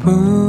[0.00, 0.39] Boom.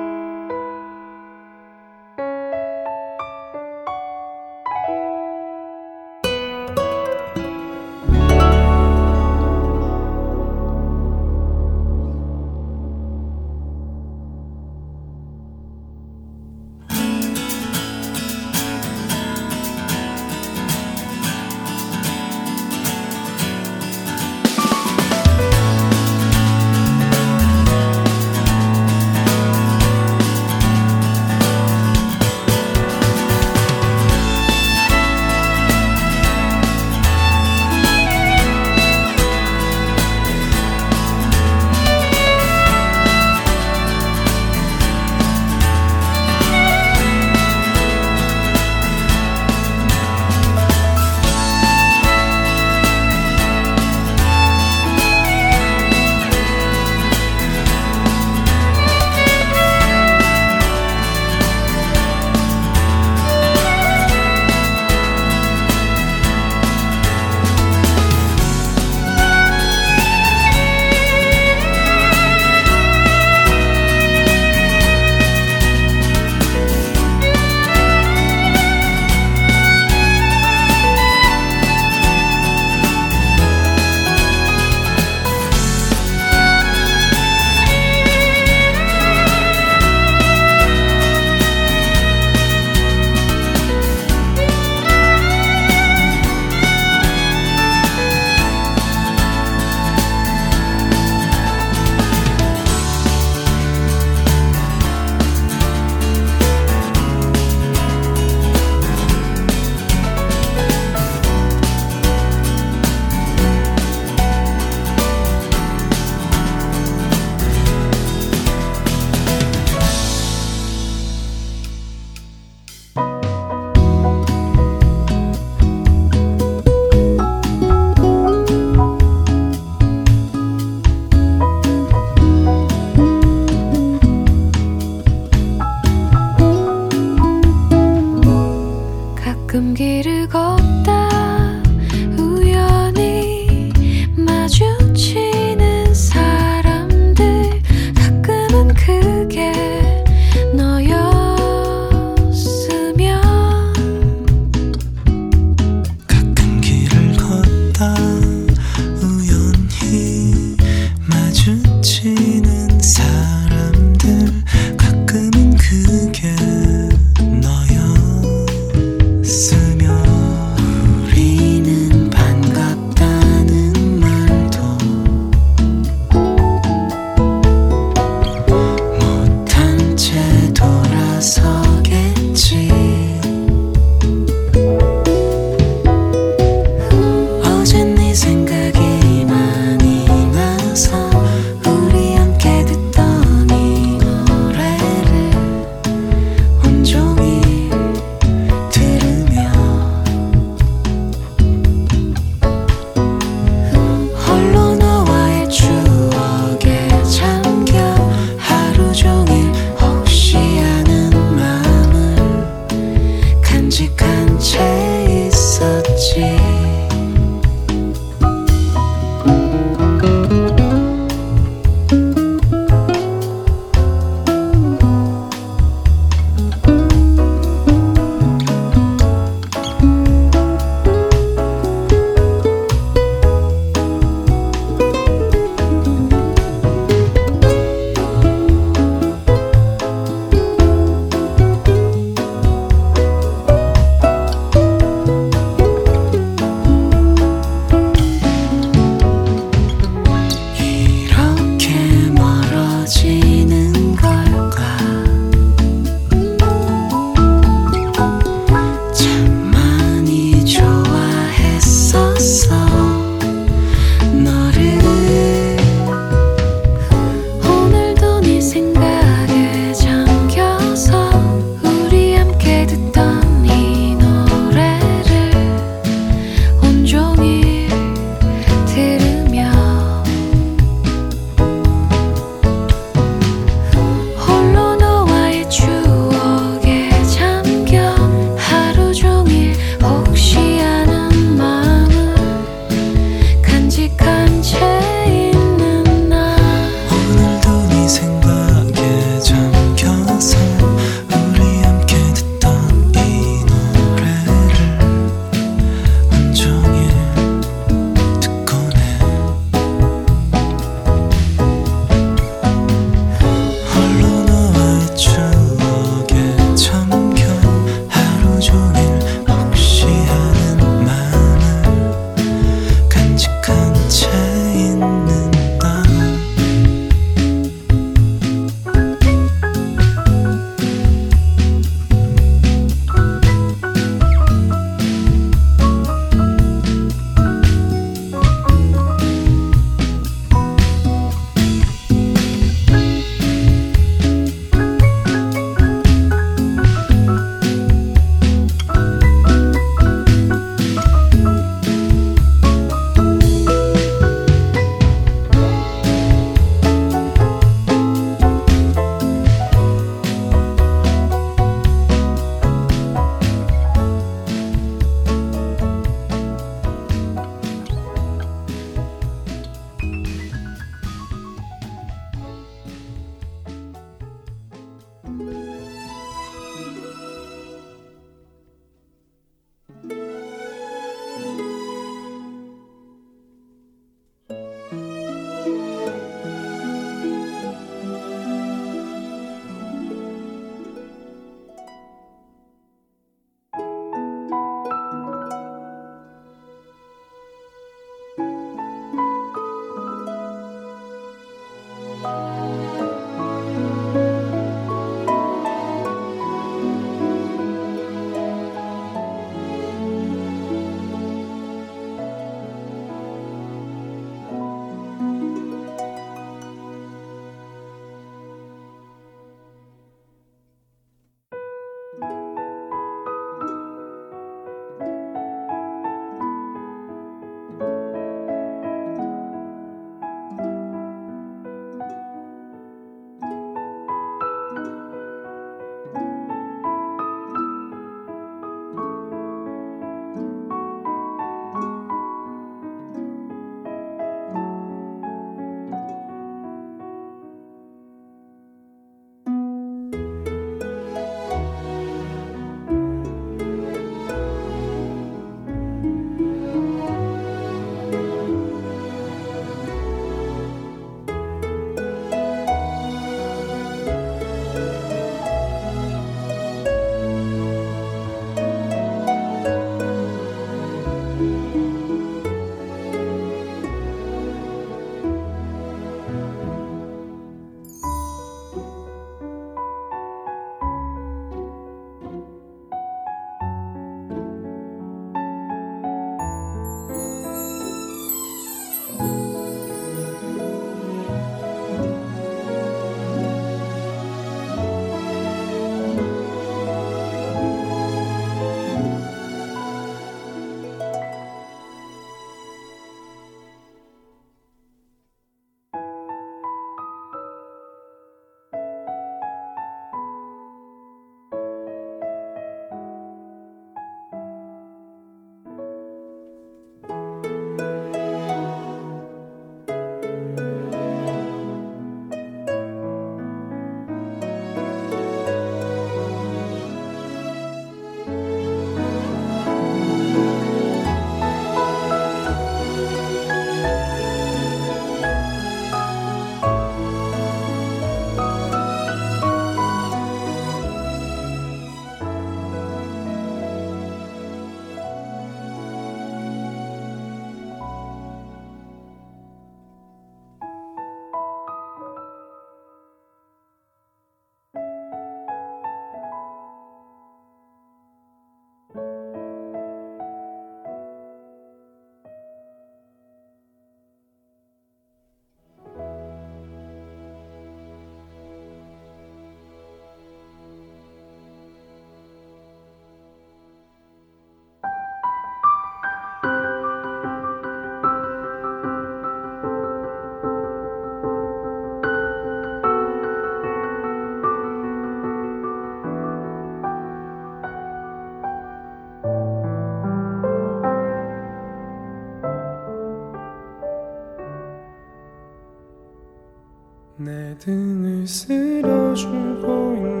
[598.11, 599.07] 死的时
[599.41, 600.00] 候。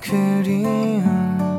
[0.00, 1.53] 그리운